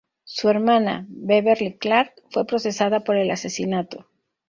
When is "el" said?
3.17-3.29